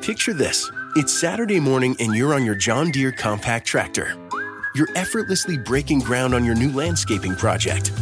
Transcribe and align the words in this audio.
Picture 0.00 0.32
this 0.32 0.70
it's 0.96 1.12
Saturday 1.12 1.60
morning 1.60 1.94
and 2.00 2.14
you're 2.14 2.32
on 2.32 2.42
your 2.42 2.54
John 2.54 2.90
Deere 2.90 3.12
compact 3.12 3.66
tractor. 3.66 4.16
You're 4.74 4.88
effortlessly 4.94 5.58
breaking 5.58 5.98
ground 6.00 6.34
on 6.34 6.42
your 6.42 6.54
new 6.54 6.72
landscaping 6.72 7.36
project. 7.36 7.92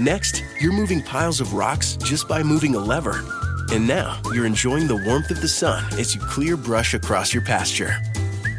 Next, 0.00 0.42
you're 0.60 0.72
moving 0.72 1.00
piles 1.00 1.40
of 1.40 1.54
rocks 1.54 1.96
just 1.96 2.26
by 2.26 2.42
moving 2.42 2.74
a 2.74 2.78
lever. 2.80 3.24
And 3.70 3.86
now 3.86 4.20
you're 4.32 4.46
enjoying 4.46 4.88
the 4.88 5.00
warmth 5.06 5.30
of 5.30 5.40
the 5.40 5.46
sun 5.46 5.84
as 5.92 6.12
you 6.12 6.20
clear 6.22 6.56
brush 6.56 6.94
across 6.94 7.32
your 7.32 7.44
pasture. 7.44 7.94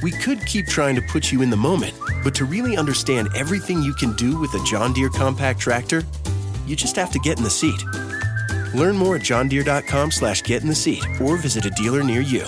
We 0.02 0.12
could 0.12 0.46
keep 0.46 0.68
trying 0.68 0.96
to 0.96 1.02
put 1.02 1.34
you 1.34 1.42
in 1.42 1.50
the 1.50 1.58
moment, 1.58 1.94
but 2.24 2.34
to 2.36 2.46
really 2.46 2.78
understand 2.78 3.28
everything 3.36 3.82
you 3.82 3.94
can 3.94 4.14
do 4.14 4.40
with 4.40 4.54
a 4.54 4.64
John 4.64 4.94
Deere 4.94 5.10
compact 5.10 5.60
tractor, 5.60 6.02
you 6.66 6.78
just 6.78 6.96
have 6.96 7.12
to 7.12 7.20
get 7.20 7.38
in 7.38 7.44
the 7.44 7.50
seat. 7.50 7.84
Learn 8.74 8.96
more 8.96 9.18
at 9.18 9.22
johndeere.com 9.24 10.12
slash 10.12 10.44
get 10.44 10.62
in 10.62 10.70
the 10.70 10.76
seat 10.76 11.04
or 11.20 11.36
visit 11.36 11.66
a 11.66 11.72
dealer 11.72 12.04
near 12.04 12.22
you. 12.22 12.48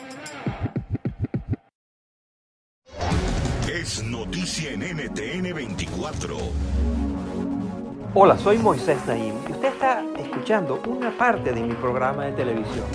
Noticia 4.05 4.71
en 4.71 4.81
NTN 4.81 5.53
24. 5.53 6.35
Hola, 8.15 8.37
soy 8.37 8.57
Moisés 8.57 8.97
Naim 9.05 9.35
y 9.47 9.51
usted 9.51 9.67
está 9.67 10.03
escuchando 10.17 10.81
una 10.87 11.15
parte 11.15 11.53
de 11.53 11.61
mi 11.61 11.73
programa 11.75 12.25
de 12.25 12.31
televisión. 12.31 12.85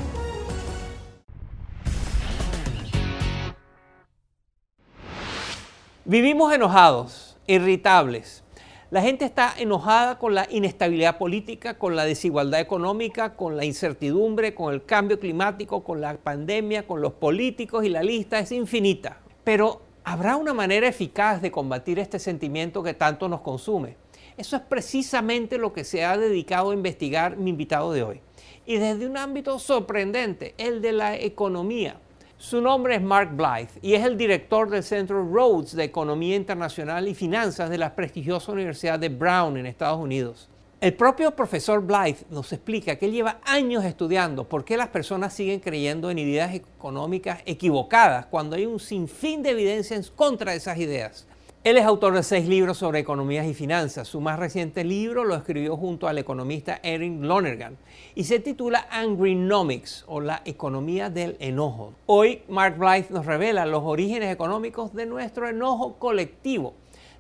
Vivimos 6.05 6.53
enojados, 6.53 7.37
irritables. 7.47 8.43
La 8.91 9.01
gente 9.01 9.25
está 9.25 9.55
enojada 9.57 10.19
con 10.19 10.35
la 10.35 10.49
inestabilidad 10.51 11.19
política, 11.19 11.79
con 11.79 11.95
la 11.95 12.05
desigualdad 12.05 12.61
económica, 12.61 13.37
con 13.37 13.57
la 13.57 13.65
incertidumbre, 13.65 14.55
con 14.55 14.75
el 14.75 14.85
cambio 14.85 15.21
climático, 15.21 15.85
con 15.85 16.01
la 16.01 16.17
pandemia, 16.17 16.87
con 16.87 17.01
los 17.01 17.13
políticos 17.13 17.85
y 17.85 17.91
la 17.91 18.03
lista 18.03 18.41
es 18.41 18.51
infinita. 18.51 19.21
Pero 19.45 19.86
¿habrá 20.07 20.37
una 20.37 20.55
manera 20.55 20.87
eficaz 20.87 21.43
de 21.43 21.51
combatir 21.51 21.99
este 21.99 22.21
sentimiento 22.21 22.81
que 22.81 22.95
tanto 22.95 23.29
nos 23.29 23.41
consume? 23.41 23.97
Eso 24.37 24.55
es 24.55 24.63
precisamente 24.63 25.59
lo 25.59 25.73
que 25.73 25.83
se 25.83 26.05
ha 26.05 26.17
dedicado 26.17 26.71
a 26.71 26.75
investigar 26.75 27.37
mi 27.37 27.51
invitado 27.51 27.93
de 27.93 28.05
hoy. 28.05 28.21
Y 28.67 28.77
desde 28.77 29.09
un 29.09 29.17
ámbito 29.17 29.59
sorprendente, 29.59 30.55
el 30.59 30.81
de 30.81 30.93
la 30.93 31.17
economía. 31.17 31.99
Su 32.39 32.61
nombre 32.61 32.95
es 32.95 33.03
Mark 33.03 33.35
Blythe 33.35 33.81
y 33.83 33.95
es 33.95 34.05
el 34.05 34.17
director 34.17 34.71
del 34.71 34.85
Centro 34.85 35.27
Rhodes 35.29 35.75
de 35.75 35.83
Economía 35.83 36.37
Internacional 36.37 37.09
y 37.09 37.15
Finanzas 37.15 37.69
de 37.69 37.79
la 37.79 37.97
prestigiosa 37.97 38.53
Universidad 38.53 39.01
de 39.01 39.09
Brown 39.09 39.57
en 39.57 39.67
Estados 39.67 39.99
Unidos. 39.99 40.49
El 40.79 40.93
propio 40.93 41.31
profesor 41.31 41.81
Blythe 41.81 42.27
nos 42.29 42.53
explica 42.53 42.97
que 42.97 43.07
él 43.07 43.13
lleva 43.13 43.41
años 43.45 43.83
estudiando 43.83 44.45
por 44.45 44.63
qué 44.67 44.77
las 44.77 44.89
personas 44.89 45.33
siguen 45.33 45.61
creyendo 45.61 46.11
en 46.11 46.19
ideas 46.19 46.55
económicas 46.55 47.41
equivocadas 47.47 48.27
cuando 48.27 48.57
hay 48.57 48.67
un 48.67 48.79
sinfín 48.79 49.43
de 49.43 49.53
evidencia 49.53 49.97
en 49.97 50.03
contra 50.15 50.55
esas 50.55 50.77
ideas. 50.77 51.27
Él 51.65 51.79
es 51.79 51.85
autor 51.87 52.15
de 52.15 52.23
seis 52.23 52.47
libros 52.47 52.77
sobre 52.77 52.99
economías 52.99 53.47
y 53.47 53.55
finanzas. 53.55 54.07
Su 54.07 54.21
más 54.21 54.39
reciente 54.39 54.85
libro 54.85 55.25
lo 55.25 55.35
escribió 55.35 55.79
junto 55.79 56.09
al 56.09 56.19
economista 56.19 56.79
Eric 56.83 57.23
Lonergan 57.23 57.79
y 58.15 58.25
se 58.25 58.39
titula 58.39 58.87
Angrynomics 58.91 60.05
o 60.07 60.21
la 60.21 60.43
economía 60.45 61.09
del 61.09 61.37
enojo. 61.41 61.95
Hoy 62.05 62.43
Mark 62.49 62.77
Blythe 62.77 63.15
nos 63.15 63.25
revela 63.25 63.65
los 63.65 63.83
orígenes 63.83 64.31
económicos 64.31 64.93
de 64.93 65.07
nuestro 65.07 65.49
enojo 65.49 65.95
colectivo. 65.95 66.75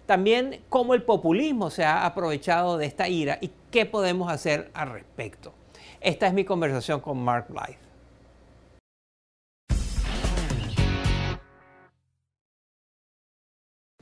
También 0.07 0.61
cómo 0.69 0.95
el 0.95 1.03
populismo 1.03 1.69
se 1.69 1.85
ha 1.85 2.07
aprovechado 2.07 2.79
de 2.79 2.87
esta 2.87 3.09
ira 3.09 3.39
y 3.41 3.51
qué 3.73 3.87
podemos 3.87 4.31
hacer 4.31 4.71
al 4.73 4.91
respecto. 4.91 5.53
Esta 6.01 6.29
es 6.29 6.33
mi 6.33 6.45
conversación 6.45 7.01
con 7.01 7.23
Mark 7.23 7.47
Blythe. 7.49 7.85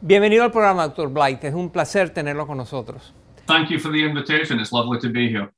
Bienvenido 0.02 0.44
al 0.44 0.50
programa, 0.50 0.86
Dr. 0.88 1.08
Blight. 1.08 1.42
Es 1.44 1.54
un 1.54 1.70
placer 1.70 2.10
tenerlo 2.10 2.46
con 2.46 2.58
nosotros. 2.58 3.14
Thank 3.46 3.70
you 3.70 3.78
for 3.78 3.90
the 3.90 4.00
invitation. 4.00 4.60
It's 4.60 4.70
lovely 4.70 4.98
to 5.00 5.08
be 5.08 5.28
here. 5.30 5.48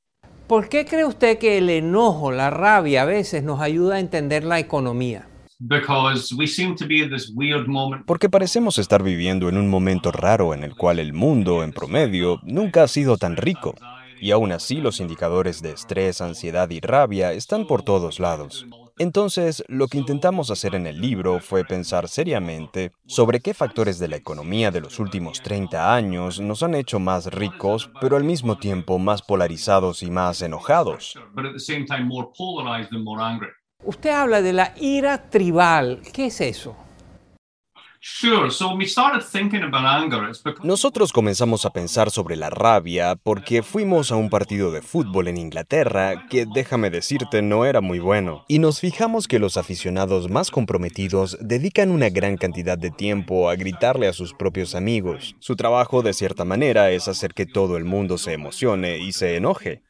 ¿Por 0.46 0.68
qué 0.68 0.84
cree 0.84 1.04
usted 1.04 1.38
que 1.38 1.58
el 1.58 1.68
enojo, 1.68 2.30
la 2.30 2.50
rabia 2.50 3.02
a 3.02 3.04
veces 3.04 3.42
nos 3.42 3.60
ayuda 3.60 3.96
a 3.96 3.98
entender 3.98 4.44
la 4.44 4.60
economía? 4.60 5.26
Because 5.58 6.34
we 6.36 6.46
seem 6.46 6.74
to 6.76 6.86
be 6.86 7.02
in 7.02 7.10
this 7.10 7.32
weird 7.34 7.66
moment. 7.66 8.04
Porque 8.04 8.28
parecemos 8.28 8.76
estar 8.76 9.02
viviendo 9.02 9.48
en 9.48 9.56
un 9.56 9.70
momento 9.70 10.12
raro 10.12 10.52
en 10.52 10.62
el 10.62 10.76
cual 10.76 10.98
el 10.98 11.14
mundo, 11.14 11.62
en 11.62 11.72
promedio, 11.72 12.40
nunca 12.42 12.82
ha 12.82 12.88
sido 12.88 13.16
tan 13.16 13.36
rico. 13.36 13.74
Y 14.20 14.32
aún 14.32 14.52
así 14.52 14.76
los 14.76 15.00
indicadores 15.00 15.62
de 15.62 15.70
estrés, 15.70 16.20
ansiedad 16.20 16.68
y 16.70 16.80
rabia 16.80 17.32
están 17.32 17.66
por 17.66 17.82
todos 17.82 18.20
lados. 18.20 18.66
Entonces, 18.98 19.62
lo 19.68 19.88
que 19.88 19.98
intentamos 19.98 20.50
hacer 20.50 20.74
en 20.74 20.86
el 20.86 21.00
libro 21.00 21.40
fue 21.40 21.64
pensar 21.64 22.08
seriamente 22.08 22.92
sobre 23.06 23.40
qué 23.40 23.52
factores 23.52 23.98
de 23.98 24.08
la 24.08 24.16
economía 24.16 24.70
de 24.70 24.80
los 24.80 24.98
últimos 24.98 25.42
30 25.42 25.94
años 25.94 26.40
nos 26.40 26.62
han 26.62 26.74
hecho 26.74 26.98
más 26.98 27.26
ricos, 27.26 27.90
pero 28.00 28.16
al 28.16 28.24
mismo 28.24 28.56
tiempo 28.56 28.98
más 28.98 29.20
polarizados 29.20 30.02
y 30.02 30.10
más 30.10 30.40
enojados. 30.40 31.14
Usted 33.86 34.10
habla 34.10 34.42
de 34.42 34.52
la 34.52 34.74
ira 34.80 35.30
tribal. 35.30 36.02
¿Qué 36.12 36.26
es 36.26 36.40
eso? 36.40 36.74
Nosotros 40.62 41.12
comenzamos 41.12 41.64
a 41.64 41.70
pensar 41.70 42.10
sobre 42.10 42.36
la 42.36 42.50
rabia 42.50 43.14
porque 43.14 43.62
fuimos 43.62 44.10
a 44.10 44.16
un 44.16 44.28
partido 44.28 44.72
de 44.72 44.82
fútbol 44.82 45.28
en 45.28 45.36
Inglaterra 45.36 46.26
que, 46.28 46.46
déjame 46.52 46.90
decirte, 46.90 47.42
no 47.42 47.64
era 47.64 47.80
muy 47.80 48.00
bueno. 48.00 48.44
Y 48.48 48.58
nos 48.58 48.80
fijamos 48.80 49.28
que 49.28 49.38
los 49.38 49.56
aficionados 49.56 50.28
más 50.28 50.50
comprometidos 50.50 51.38
dedican 51.40 51.92
una 51.92 52.10
gran 52.10 52.36
cantidad 52.36 52.78
de 52.78 52.90
tiempo 52.90 53.48
a 53.48 53.54
gritarle 53.54 54.08
a 54.08 54.12
sus 54.12 54.34
propios 54.34 54.74
amigos. 54.74 55.36
Su 55.38 55.54
trabajo, 55.54 56.02
de 56.02 56.12
cierta 56.12 56.44
manera, 56.44 56.90
es 56.90 57.06
hacer 57.06 57.34
que 57.34 57.46
todo 57.46 57.76
el 57.76 57.84
mundo 57.84 58.18
se 58.18 58.32
emocione 58.32 58.98
y 58.98 59.12
se 59.12 59.36
enoje. 59.36 59.82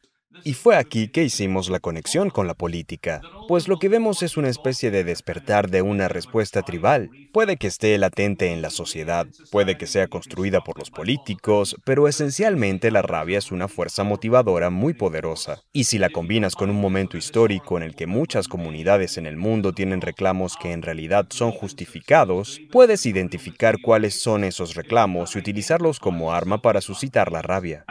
Y 0.43 0.53
fue 0.53 0.75
aquí 0.75 1.07
que 1.09 1.23
hicimos 1.23 1.69
la 1.69 1.79
conexión 1.79 2.29
con 2.29 2.47
la 2.47 2.53
política, 2.53 3.21
pues 3.47 3.67
lo 3.67 3.77
que 3.77 3.89
vemos 3.89 4.23
es 4.23 4.37
una 4.37 4.49
especie 4.49 4.91
de 4.91 5.03
despertar 5.03 5.69
de 5.69 5.81
una 5.81 6.07
respuesta 6.07 6.61
tribal. 6.63 7.09
Puede 7.31 7.57
que 7.57 7.67
esté 7.67 7.97
latente 7.97 8.51
en 8.51 8.61
la 8.61 8.69
sociedad, 8.69 9.27
puede 9.51 9.77
que 9.77 9.87
sea 9.87 10.07
construida 10.07 10.61
por 10.61 10.77
los 10.77 10.91
políticos, 10.91 11.75
pero 11.85 12.07
esencialmente 12.07 12.91
la 12.91 13.01
rabia 13.01 13.37
es 13.37 13.51
una 13.51 13.67
fuerza 13.67 14.03
motivadora 14.03 14.69
muy 14.69 14.93
poderosa. 14.93 15.61
Y 15.71 15.85
si 15.85 15.97
la 15.97 16.09
combinas 16.09 16.55
con 16.55 16.69
un 16.69 16.81
momento 16.81 17.17
histórico 17.17 17.77
en 17.77 17.83
el 17.83 17.95
que 17.95 18.07
muchas 18.07 18.47
comunidades 18.47 19.17
en 19.17 19.25
el 19.25 19.37
mundo 19.37 19.73
tienen 19.73 20.01
reclamos 20.01 20.57
que 20.57 20.73
en 20.73 20.81
realidad 20.81 21.27
son 21.29 21.51
justificados, 21.51 22.59
puedes 22.71 23.05
identificar 23.05 23.77
cuáles 23.81 24.21
son 24.21 24.43
esos 24.43 24.75
reclamos 24.75 25.35
y 25.35 25.39
utilizarlos 25.39 25.99
como 25.99 26.33
arma 26.33 26.57
para 26.61 26.81
suscitar 26.81 27.31
la 27.31 27.41
rabia. 27.41 27.85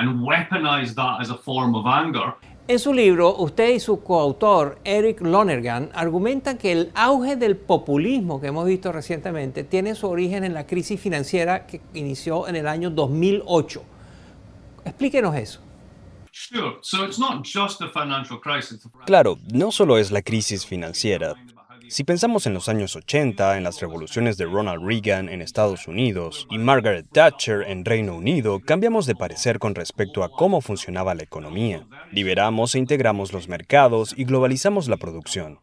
En 2.68 2.80
su 2.80 2.92
libro, 2.92 3.36
usted 3.36 3.74
y 3.74 3.78
su 3.78 4.02
coautor, 4.02 4.80
Eric 4.82 5.20
Lonergan, 5.20 5.88
argumentan 5.94 6.58
que 6.58 6.72
el 6.72 6.90
auge 6.96 7.36
del 7.36 7.56
populismo 7.56 8.40
que 8.40 8.48
hemos 8.48 8.66
visto 8.66 8.90
recientemente 8.90 9.62
tiene 9.62 9.94
su 9.94 10.08
origen 10.08 10.42
en 10.42 10.52
la 10.52 10.66
crisis 10.66 11.00
financiera 11.00 11.64
que 11.68 11.80
inició 11.94 12.48
en 12.48 12.56
el 12.56 12.66
año 12.66 12.90
2008. 12.90 13.82
Explíquenos 14.84 15.36
eso. 15.36 15.60
Claro, 19.06 19.38
no 19.52 19.70
solo 19.70 19.96
es 19.96 20.10
la 20.10 20.22
crisis 20.22 20.66
financiera. 20.66 21.36
Si 21.88 22.04
pensamos 22.04 22.46
en 22.46 22.54
los 22.54 22.68
años 22.68 22.96
80, 22.96 23.56
en 23.56 23.62
las 23.62 23.80
revoluciones 23.80 24.36
de 24.36 24.44
Ronald 24.44 24.84
Reagan 24.84 25.28
en 25.28 25.40
Estados 25.40 25.86
Unidos 25.86 26.46
y 26.50 26.58
Margaret 26.58 27.06
Thatcher 27.12 27.62
en 27.68 27.84
Reino 27.84 28.16
Unido, 28.16 28.60
cambiamos 28.60 29.06
de 29.06 29.14
parecer 29.14 29.58
con 29.58 29.74
respecto 29.74 30.24
a 30.24 30.30
cómo 30.30 30.60
funcionaba 30.60 31.14
la 31.14 31.22
economía. 31.22 31.86
Liberamos 32.10 32.74
e 32.74 32.78
integramos 32.78 33.32
los 33.32 33.48
mercados 33.48 34.14
y 34.16 34.24
globalizamos 34.24 34.88
la 34.88 34.96
producción. 34.96 35.60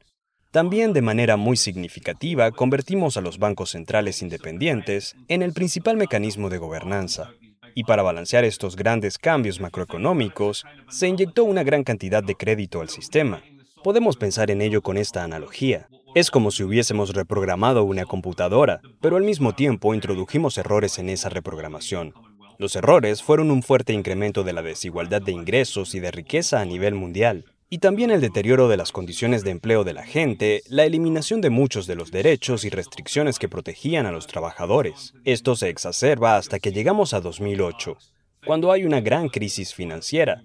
También 0.51 0.93
de 0.93 1.01
manera 1.01 1.35
muy 1.35 1.57
significativa 1.57 2.51
convertimos 2.51 3.17
a 3.17 3.21
los 3.21 3.39
bancos 3.39 3.71
centrales 3.71 4.21
independientes 4.21 5.15
en 5.27 5.41
el 5.41 5.51
principal 5.51 5.97
mecanismo 5.97 6.49
de 6.49 6.59
gobernanza. 6.59 7.31
Y 7.75 7.83
para 7.83 8.03
balancear 8.03 8.45
estos 8.45 8.75
grandes 8.75 9.17
cambios 9.17 9.59
macroeconómicos, 9.59 10.63
se 10.89 11.07
inyectó 11.07 11.43
una 11.43 11.63
gran 11.63 11.83
cantidad 11.83 12.23
de 12.23 12.35
crédito 12.35 12.81
al 12.81 12.89
sistema. 12.89 13.41
Podemos 13.83 14.15
pensar 14.15 14.51
en 14.51 14.61
ello 14.61 14.81
con 14.81 14.95
esta 14.95 15.23
analogía. 15.23 15.89
Es 16.15 16.29
como 16.29 16.51
si 16.51 16.61
hubiésemos 16.61 17.15
reprogramado 17.15 17.83
una 17.83 18.05
computadora, 18.05 18.81
pero 19.01 19.17
al 19.17 19.23
mismo 19.23 19.53
tiempo 19.53 19.95
introdujimos 19.95 20.59
errores 20.59 20.99
en 20.99 21.09
esa 21.09 21.29
reprogramación. 21.29 22.13
Los 22.59 22.75
errores 22.75 23.23
fueron 23.23 23.49
un 23.49 23.63
fuerte 23.63 23.93
incremento 23.93 24.43
de 24.43 24.53
la 24.53 24.61
desigualdad 24.61 25.23
de 25.23 25.31
ingresos 25.31 25.95
y 25.95 25.99
de 25.99 26.11
riqueza 26.11 26.61
a 26.61 26.65
nivel 26.65 26.93
mundial, 26.93 27.45
y 27.67 27.79
también 27.79 28.11
el 28.11 28.21
deterioro 28.21 28.67
de 28.67 28.77
las 28.77 28.91
condiciones 28.91 29.43
de 29.43 29.49
empleo 29.49 29.83
de 29.83 29.93
la 29.93 30.03
gente, 30.03 30.61
la 30.67 30.85
eliminación 30.85 31.41
de 31.41 31.49
muchos 31.49 31.87
de 31.87 31.95
los 31.95 32.11
derechos 32.11 32.63
y 32.63 32.69
restricciones 32.69 33.39
que 33.39 33.49
protegían 33.49 34.05
a 34.05 34.11
los 34.11 34.27
trabajadores. 34.27 35.15
Esto 35.25 35.55
se 35.55 35.69
exacerba 35.69 36.37
hasta 36.37 36.59
que 36.59 36.71
llegamos 36.71 37.15
a 37.15 37.21
2008, 37.21 37.97
cuando 38.45 38.71
hay 38.71 38.85
una 38.85 39.01
gran 39.01 39.29
crisis 39.29 39.73
financiera. 39.73 40.43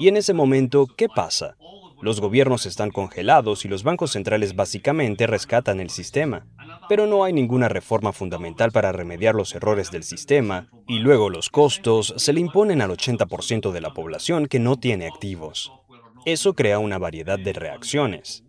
Y 0.00 0.08
en 0.08 0.16
ese 0.16 0.34
momento, 0.34 0.88
¿qué 0.96 1.08
pasa? 1.08 1.56
Los 2.02 2.20
gobiernos 2.20 2.66
están 2.66 2.90
congelados 2.90 3.64
y 3.64 3.68
los 3.68 3.82
bancos 3.82 4.12
centrales 4.12 4.54
básicamente 4.54 5.26
rescatan 5.26 5.80
el 5.80 5.90
sistema. 5.90 6.46
Pero 6.88 7.06
no 7.06 7.24
hay 7.24 7.32
ninguna 7.32 7.68
reforma 7.68 8.12
fundamental 8.12 8.70
para 8.70 8.92
remediar 8.92 9.34
los 9.34 9.54
errores 9.54 9.90
del 9.90 10.02
sistema 10.02 10.68
y 10.86 10.98
luego 10.98 11.30
los 11.30 11.48
costos 11.48 12.14
se 12.16 12.32
le 12.32 12.40
imponen 12.40 12.82
al 12.82 12.90
80% 12.90 13.72
de 13.72 13.80
la 13.80 13.94
población 13.94 14.46
que 14.46 14.58
no 14.58 14.76
tiene 14.76 15.06
activos. 15.06 15.72
Eso 16.24 16.54
crea 16.54 16.78
una 16.78 16.98
variedad 16.98 17.38
de 17.38 17.52
reacciones. 17.52 18.44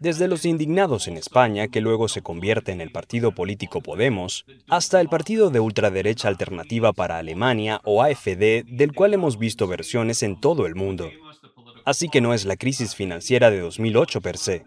Desde 0.00 0.28
los 0.28 0.46
indignados 0.46 1.08
en 1.08 1.18
España, 1.18 1.68
que 1.68 1.82
luego 1.82 2.08
se 2.08 2.22
convierte 2.22 2.72
en 2.72 2.80
el 2.80 2.90
partido 2.90 3.32
político 3.32 3.82
Podemos, 3.82 4.46
hasta 4.66 4.98
el 4.98 5.10
partido 5.10 5.50
de 5.50 5.60
ultraderecha 5.60 6.28
alternativa 6.28 6.94
para 6.94 7.18
Alemania 7.18 7.82
o 7.84 8.02
AFD, 8.02 8.64
del 8.64 8.94
cual 8.94 9.12
hemos 9.12 9.38
visto 9.38 9.66
versiones 9.66 10.22
en 10.22 10.40
todo 10.40 10.64
el 10.64 10.74
mundo. 10.74 11.10
Así 11.90 12.08
que 12.08 12.20
no 12.20 12.32
es 12.34 12.44
la 12.44 12.56
crisis 12.56 12.94
financiera 12.94 13.50
de 13.50 13.58
2008 13.58 14.20
per 14.20 14.36
se, 14.38 14.62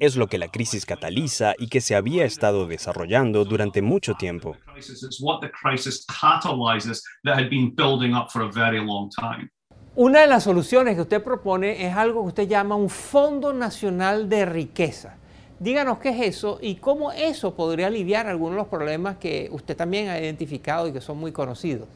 es 0.00 0.16
lo 0.16 0.26
que 0.26 0.36
la 0.36 0.48
crisis 0.48 0.84
cataliza 0.84 1.54
y 1.56 1.68
que 1.68 1.80
se 1.80 1.94
había 1.94 2.24
estado 2.24 2.66
desarrollando 2.66 3.44
durante 3.44 3.82
mucho 3.82 4.14
tiempo. 4.14 4.56
Una 9.94 10.20
de 10.22 10.26
las 10.26 10.42
soluciones 10.42 10.96
que 10.96 11.02
usted 11.02 11.22
propone 11.22 11.86
es 11.86 11.94
algo 11.94 12.22
que 12.22 12.28
usted 12.30 12.48
llama 12.48 12.74
un 12.74 12.90
Fondo 12.90 13.52
Nacional 13.52 14.28
de 14.28 14.44
Riqueza. 14.44 15.18
Díganos 15.60 15.98
qué 15.98 16.08
es 16.08 16.20
eso 16.36 16.58
y 16.60 16.74
cómo 16.74 17.12
eso 17.12 17.54
podría 17.54 17.86
aliviar 17.86 18.26
algunos 18.26 18.56
de 18.56 18.62
los 18.62 18.68
problemas 18.68 19.18
que 19.18 19.48
usted 19.52 19.76
también 19.76 20.08
ha 20.08 20.18
identificado 20.18 20.88
y 20.88 20.92
que 20.92 21.00
son 21.00 21.16
muy 21.16 21.30
conocidos. 21.30 21.86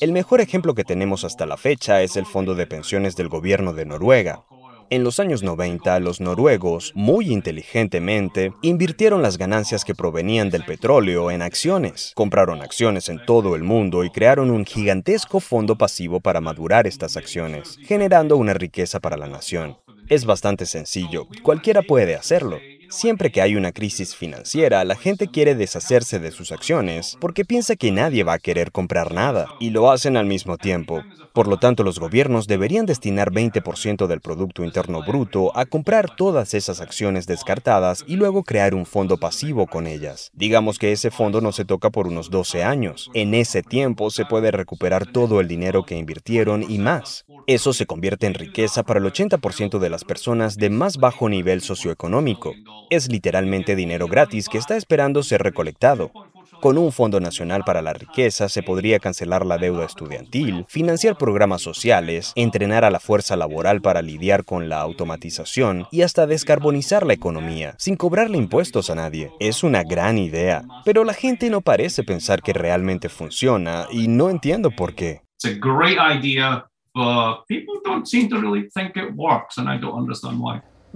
El 0.00 0.12
mejor 0.12 0.42
ejemplo 0.42 0.74
que 0.74 0.84
tenemos 0.84 1.24
hasta 1.24 1.46
la 1.46 1.56
fecha 1.56 2.02
es 2.02 2.16
el 2.16 2.26
Fondo 2.26 2.54
de 2.54 2.66
Pensiones 2.66 3.16
del 3.16 3.30
Gobierno 3.30 3.72
de 3.72 3.86
Noruega. 3.86 4.44
En 4.90 5.02
los 5.02 5.18
años 5.18 5.42
90, 5.42 5.98
los 6.00 6.20
noruegos, 6.20 6.92
muy 6.94 7.32
inteligentemente, 7.32 8.52
invirtieron 8.60 9.22
las 9.22 9.38
ganancias 9.38 9.86
que 9.86 9.94
provenían 9.94 10.50
del 10.50 10.64
petróleo 10.66 11.30
en 11.30 11.40
acciones. 11.40 12.12
Compraron 12.14 12.60
acciones 12.60 13.08
en 13.08 13.24
todo 13.24 13.56
el 13.56 13.62
mundo 13.62 14.04
y 14.04 14.10
crearon 14.10 14.50
un 14.50 14.66
gigantesco 14.66 15.40
fondo 15.40 15.76
pasivo 15.78 16.20
para 16.20 16.42
madurar 16.42 16.86
estas 16.86 17.16
acciones, 17.16 17.78
generando 17.82 18.36
una 18.36 18.52
riqueza 18.52 19.00
para 19.00 19.16
la 19.16 19.26
nación. 19.26 19.78
Es 20.10 20.26
bastante 20.26 20.66
sencillo, 20.66 21.26
cualquiera 21.42 21.80
puede 21.80 22.14
hacerlo. 22.14 22.58
Siempre 22.90 23.30
que 23.30 23.42
hay 23.42 23.54
una 23.54 23.72
crisis 23.72 24.16
financiera, 24.16 24.84
la 24.84 24.96
gente 24.96 25.28
quiere 25.28 25.54
deshacerse 25.54 26.18
de 26.18 26.30
sus 26.30 26.52
acciones 26.52 27.16
porque 27.20 27.44
piensa 27.44 27.76
que 27.76 27.92
nadie 27.92 28.24
va 28.24 28.34
a 28.34 28.38
querer 28.38 28.72
comprar 28.72 29.12
nada 29.12 29.46
y 29.60 29.70
lo 29.70 29.90
hacen 29.90 30.16
al 30.16 30.26
mismo 30.26 30.56
tiempo. 30.56 31.02
Por 31.34 31.48
lo 31.48 31.58
tanto, 31.58 31.84
los 31.84 32.00
gobiernos 32.00 32.46
deberían 32.46 32.86
destinar 32.86 33.30
20% 33.30 34.06
del 34.06 34.20
Producto 34.20 34.64
Interno 34.64 35.02
Bruto 35.04 35.56
a 35.56 35.66
comprar 35.66 36.16
todas 36.16 36.54
esas 36.54 36.80
acciones 36.80 37.26
descartadas 37.26 38.04
y 38.06 38.16
luego 38.16 38.42
crear 38.42 38.74
un 38.74 38.86
fondo 38.86 39.18
pasivo 39.18 39.66
con 39.66 39.86
ellas. 39.86 40.30
Digamos 40.34 40.78
que 40.78 40.90
ese 40.90 41.10
fondo 41.10 41.40
no 41.40 41.52
se 41.52 41.64
toca 41.64 41.90
por 41.90 42.06
unos 42.08 42.30
12 42.30 42.64
años. 42.64 43.10
En 43.14 43.34
ese 43.34 43.62
tiempo 43.62 44.10
se 44.10 44.24
puede 44.24 44.50
recuperar 44.50 45.06
todo 45.06 45.40
el 45.40 45.48
dinero 45.48 45.84
que 45.84 45.96
invirtieron 45.96 46.64
y 46.68 46.78
más. 46.78 47.24
Eso 47.46 47.72
se 47.72 47.86
convierte 47.86 48.26
en 48.26 48.34
riqueza 48.34 48.82
para 48.82 48.98
el 48.98 49.06
80% 49.06 49.78
de 49.78 49.90
las 49.90 50.04
personas 50.04 50.56
de 50.56 50.70
más 50.70 50.96
bajo 50.96 51.28
nivel 51.28 51.60
socioeconómico. 51.60 52.52
Es 52.90 53.10
literalmente 53.10 53.76
dinero 53.76 54.06
gratis 54.06 54.48
que 54.48 54.58
está 54.58 54.76
esperando 54.76 55.22
ser 55.22 55.42
recolectado. 55.42 56.10
Con 56.60 56.76
un 56.76 56.90
Fondo 56.90 57.20
Nacional 57.20 57.62
para 57.64 57.82
la 57.82 57.92
Riqueza 57.92 58.48
se 58.48 58.64
podría 58.64 58.98
cancelar 58.98 59.46
la 59.46 59.58
deuda 59.58 59.84
estudiantil, 59.84 60.64
financiar 60.68 61.16
programas 61.16 61.62
sociales, 61.62 62.32
entrenar 62.34 62.84
a 62.84 62.90
la 62.90 62.98
fuerza 62.98 63.36
laboral 63.36 63.80
para 63.80 64.02
lidiar 64.02 64.44
con 64.44 64.68
la 64.68 64.80
automatización 64.80 65.86
y 65.92 66.02
hasta 66.02 66.26
descarbonizar 66.26 67.06
la 67.06 67.12
economía, 67.12 67.74
sin 67.78 67.96
cobrarle 67.96 68.38
impuestos 68.38 68.90
a 68.90 68.96
nadie. 68.96 69.30
Es 69.38 69.62
una 69.62 69.84
gran 69.84 70.18
idea, 70.18 70.64
pero 70.84 71.04
la 71.04 71.14
gente 71.14 71.48
no 71.48 71.60
parece 71.60 72.02
pensar 72.02 72.42
que 72.42 72.52
realmente 72.52 73.08
funciona 73.08 73.86
y 73.92 74.08
no 74.08 74.28
entiendo 74.28 74.72
por 74.72 74.94
qué. 74.94 75.22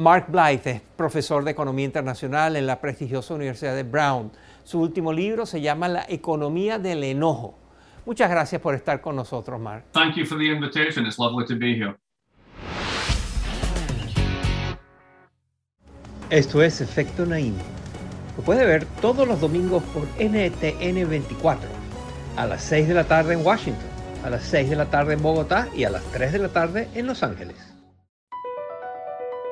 Mark 0.03 0.27
Blythe 0.29 0.71
es 0.71 0.81
profesor 0.97 1.45
de 1.45 1.53
Economía 1.53 1.85
Internacional 1.85 2.57
en 2.57 2.67
la 2.67 2.81
prestigiosa 2.81 3.35
Universidad 3.35 3.77
de 3.77 3.85
Brown. 3.85 4.33
Su 4.65 4.81
último 4.81 5.13
libro 5.13 5.47
se 5.47 5.61
llama 5.61 5.87
La 5.87 6.05
economía 6.09 6.81
del 6.81 7.05
enojo. 7.05 7.57
Muchas 8.05 8.29
gracias 8.29 8.61
por 8.61 8.75
estar 8.75 9.01
con 9.01 9.15
nosotros, 9.15 9.61
Mark. 9.61 9.85
Thank 9.93 10.17
you 10.17 10.27
for 10.27 10.37
the 10.37 10.47
invitation. 10.47 11.07
It's 11.07 11.21
lovely 11.21 11.47
to 11.47 11.55
be 11.55 11.77
here. 11.77 11.95
Esto 16.31 16.63
es 16.63 16.81
Efecto 16.81 17.25
Naim. 17.25 17.55
Lo 18.37 18.43
puede 18.43 18.67
ver 18.67 18.87
todos 19.01 19.29
los 19.29 19.41
domingos 19.41 19.85
por 19.95 20.03
NTN 20.19 21.09
24, 21.09 21.69
a 22.37 22.47
las 22.47 22.61
6 22.63 22.89
de 22.89 22.95
la 22.95 23.05
tarde 23.05 23.35
en 23.35 23.47
Washington, 23.47 23.87
a 24.25 24.31
las 24.31 24.43
6 24.43 24.69
de 24.71 24.75
la 24.75 24.87
tarde 24.87 25.15
en 25.15 25.23
Bogotá 25.23 25.69
y 25.77 25.85
a 25.85 25.91
las 25.91 26.03
3 26.11 26.33
de 26.33 26.39
la 26.41 26.49
tarde 26.49 26.89
en 26.95 27.07
Los 27.07 27.23
Ángeles. 27.23 27.72